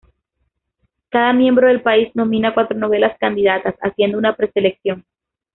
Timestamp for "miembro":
1.31-1.67